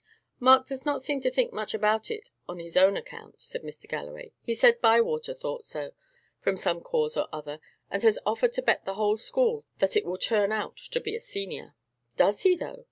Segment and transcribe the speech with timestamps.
[0.39, 3.87] "Mark does not seem to think much about it on his own account," said Mr.
[3.87, 4.33] Galloway.
[4.41, 5.91] "He said Bywater thought so,
[6.39, 7.59] from some cause or other;
[7.91, 11.15] and has offered to bet the whole school that it will turn out to be
[11.15, 11.75] a senior."
[12.17, 12.79] "Does he, though!"